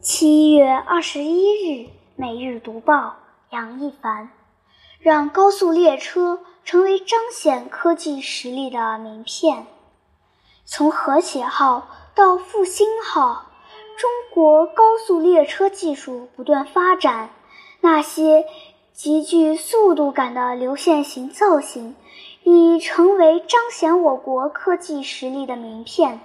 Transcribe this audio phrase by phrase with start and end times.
[0.00, 2.94] 七月二十一日，《每日读报》
[3.50, 4.30] 杨一凡，
[5.00, 9.66] 让高速列车成为彰显科技实力的名片。
[10.64, 13.46] 从和谐号到复兴号，
[13.96, 17.30] 中国高速列车技术不断发展。
[17.80, 18.44] 那些
[18.92, 21.96] 极具速度感的流线型造型，
[22.44, 26.20] 已成为彰显我国科技实力的名片。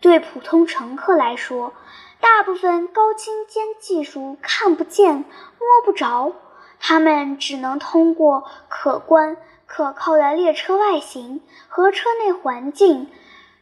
[0.00, 1.72] 对普通乘客来说，
[2.20, 6.32] 大部分高精尖技术看不见、摸不着，
[6.78, 13.08] 他们只能通过可观、可靠的列车外形和车内环境，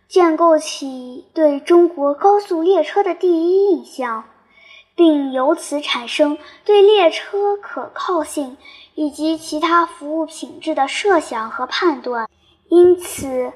[0.09, 4.25] 建构起对中国高速列车的第一印象，
[4.95, 8.56] 并由此产生对列车可靠性
[8.95, 12.28] 以及其他服务品质的设想和判断。
[12.69, 13.53] 因此，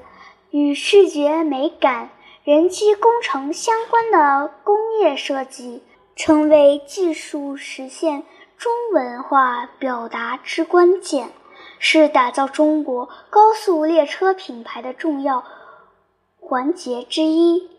[0.49, 2.09] 与视觉美感。
[2.45, 5.83] 人机工程相关的工业设计，
[6.15, 8.23] 成为技术实现
[8.57, 11.31] 中文化表达之关键，
[11.79, 15.43] 是打造中国高速列车品牌的重要
[16.39, 17.69] 环节之一。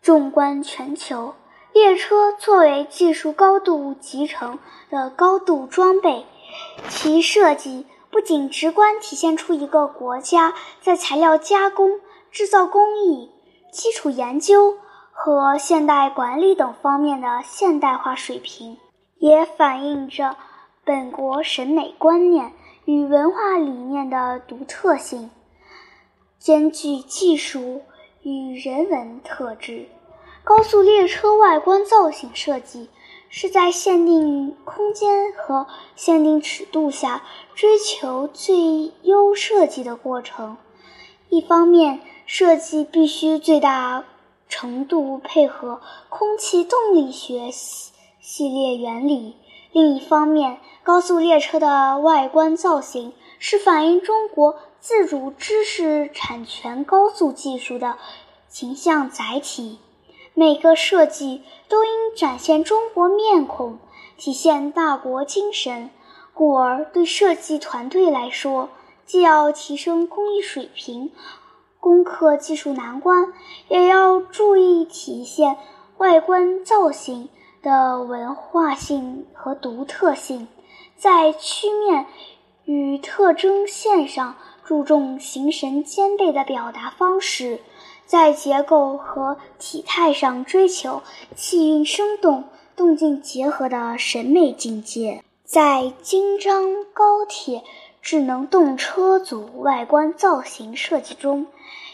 [0.00, 1.34] 纵观全球，
[1.72, 6.24] 列车作为技术高度集成的高度装备，
[6.88, 12.00] 其设计不仅直观体现出一个国家在材料加工。
[12.30, 13.30] 制造工艺、
[13.72, 14.76] 基础研究
[15.10, 18.78] 和现代管理等方面的现代化水平，
[19.18, 20.36] 也反映着
[20.84, 22.52] 本国审美观念
[22.84, 25.30] 与文化理念的独特性，
[26.38, 27.82] 兼具技术
[28.22, 29.88] 与人文特质。
[30.42, 32.88] 高速列车外观造型设计
[33.28, 37.22] 是在限定空间和限定尺度下
[37.54, 40.56] 追求最优设计的过程。
[41.30, 44.04] 一方面，设计必须最大
[44.48, 49.36] 程度配合空气动力学系系列原理；
[49.70, 57.96] 另一方面，高速列车的外观造型是反映中国自主知识产权高速技术的
[58.48, 59.78] 形象载体。
[60.34, 63.78] 每个设计都应展现中国面孔，
[64.16, 65.90] 体现大国精神。
[66.34, 68.70] 故而，对设计团队来说，
[69.10, 71.10] 既要提升工艺水平。
[71.80, 73.32] 攻克技术难关，
[73.66, 75.56] 也要注意体现
[75.98, 77.28] 外观造型
[77.60, 80.46] 的文化性和独特性，
[80.96, 82.06] 在曲面
[82.64, 87.58] 与特征线上注重形神兼备的表达方式，
[88.06, 91.02] 在结构和体态上追求
[91.34, 92.44] 气韵生动、
[92.76, 97.64] 动静结合的审美境界，在京张高铁。
[98.02, 101.46] 智能动车组外观造型设计中，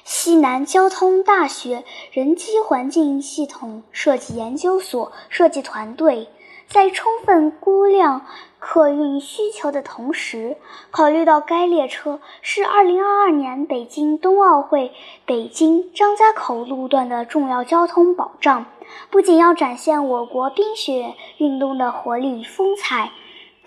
[0.05, 6.29] 西南交通大学人机环境系统设计研究所设计团队
[6.69, 8.25] 在充分估量
[8.59, 10.57] 客运需求的同时，
[10.91, 14.93] 考虑到该列车是2022年北京冬奥会
[15.27, 18.67] 北京张家口路段的重要交通保障，
[19.11, 23.11] 不仅要展现我国冰雪运动的活力与风采。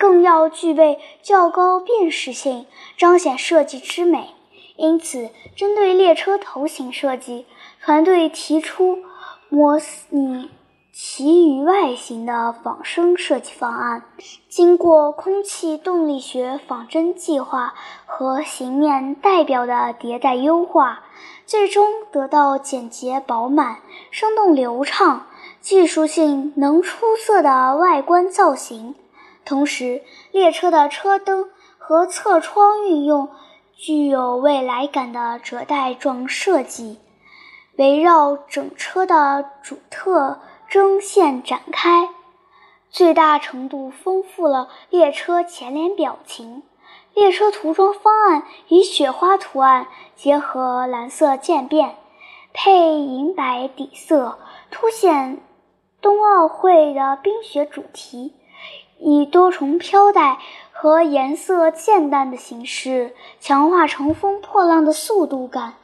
[0.00, 2.64] 更要具备较高辨识性，
[2.96, 4.30] 彰显设计之美。
[4.76, 7.44] 因此，针对列车头型设计，
[7.84, 9.00] 团队提出
[9.50, 9.78] 模
[10.08, 10.48] 拟
[10.90, 14.04] 其余外形的仿生设计方案。
[14.48, 17.74] 经过空气动力学仿真计划
[18.06, 21.04] 和形面代表的迭代优化，
[21.44, 25.26] 最终得到简洁饱满、生动流畅、
[25.60, 28.94] 技术性能出色的外观造型。
[29.50, 33.30] 同时，列车的车灯和侧窗运用
[33.74, 37.00] 具有未来感的折带状设计，
[37.74, 42.10] 围绕整车的主特征线展开，
[42.90, 46.62] 最大程度丰富了列车前脸表情。
[47.12, 51.96] 列车涂装方案以雪花图案结合蓝色渐变，
[52.52, 54.38] 配银白底色，
[54.70, 55.40] 凸显
[56.00, 58.34] 冬奥会的冰雪主题。
[59.00, 60.38] 以多重飘带
[60.70, 65.74] 和颜色渐淡的形式，强化乘风破浪的速度感，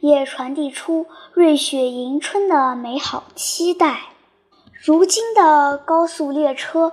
[0.00, 4.00] 也传递出瑞雪迎春的美好期待。
[4.72, 6.92] 如今的高速列车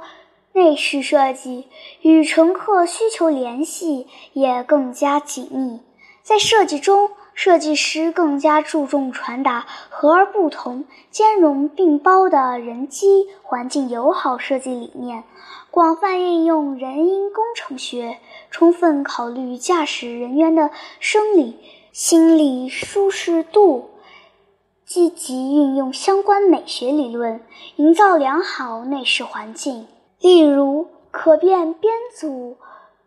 [0.54, 1.68] 内饰设计
[2.02, 5.80] 与乘客需求联系也更加紧密，
[6.22, 7.12] 在设计中。
[7.44, 15.24] 设计师更加注重传达和而不同、兼容并包的人机环境友好设计理念，
[15.72, 18.20] 广泛应用人因工程学，
[18.52, 21.58] 充分考虑驾驶人员的生理、
[21.92, 23.90] 心理舒适度，
[24.86, 27.42] 积极运用相关美学理论，
[27.78, 29.88] 营造良好内饰环境。
[30.20, 32.58] 例如，可变编组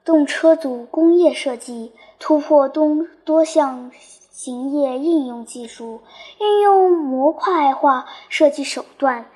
[0.05, 3.93] 动车组工业设计突破多多项
[4.37, 6.03] 行业应用技术，
[6.41, 9.27] 运用模块化设计手段，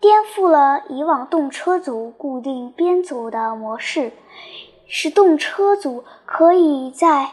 [0.00, 4.12] 颠覆了以往动车组固定编组的模式，
[4.88, 7.30] 使动车组可以在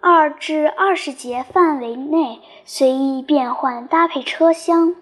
[0.00, 4.94] 二至二十节范围内随意变换搭配车厢，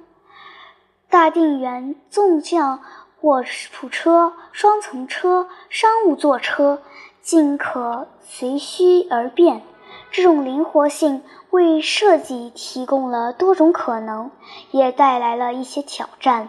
[1.10, 2.80] 大定员纵向
[3.20, 6.80] 卧铺车、双层车、商务座车
[7.20, 9.60] 尽可随需而变。
[10.10, 14.30] 这种灵活性为设计提供了多种可能，
[14.70, 16.48] 也带来了一些挑战。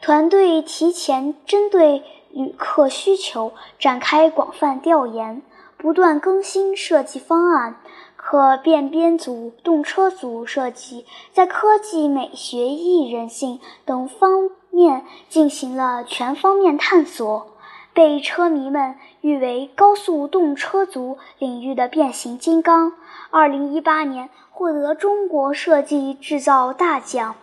[0.00, 5.42] 团队提前针对旅客需求展开广泛调研。
[5.78, 7.76] 不断更新设计方案，
[8.16, 17.46] 可变编组动车组设计在科技、美学、易人性等方面进行了全方面探索，
[17.96, 22.92] 被车迷们誉为高速动车组领域的变形金刚。
[23.30, 27.36] 二零一八年获得中国设计制造大奖，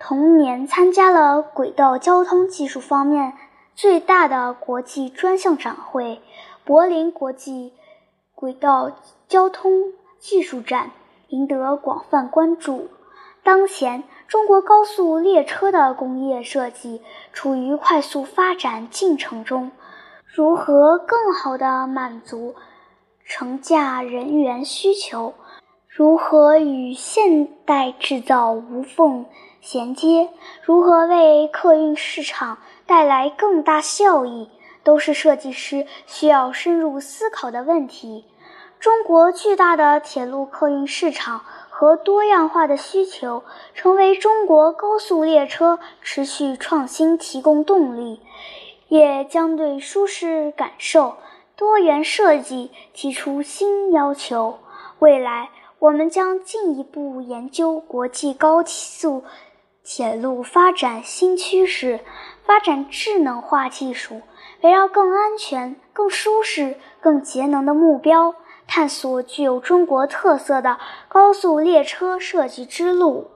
[0.00, 3.34] 同年参加了轨道交通技术方面
[3.76, 6.20] 最大的国际专项展会。
[6.64, 7.72] 柏林国际
[8.34, 8.90] 轨道
[9.28, 10.90] 交通技术展
[11.28, 12.88] 赢得广泛关注。
[13.44, 19.70] 当前，中国高速列车的工业设计处于快速发展进程中，
[20.26, 22.54] 如何更好地满足
[23.24, 25.34] 乘驾人员需求？
[25.88, 29.26] 如何与现代制造无缝
[29.60, 30.30] 衔接？
[30.62, 34.50] 如何为客运市场带来更大效益？
[34.82, 38.26] 都是设计师需要深入思考的问题。
[38.78, 41.42] 中国巨大的铁路客运市场
[41.84, 43.44] 和多样化的需求，
[43.74, 48.22] 成为中国高速列车持续创新提供动力，
[48.88, 51.16] 也将对舒适感受、
[51.56, 54.60] 多元设计提出新要求。
[55.00, 59.22] 未来，我们将进一步研究国际高速
[59.82, 62.00] 铁路发展新趋势，
[62.46, 64.22] 发展智能化技术。
[64.62, 68.34] 围绕更安全、更舒适、更节能的目标，
[68.66, 70.78] 探索具有中国特色的
[71.08, 73.33] 高速列车设计之路。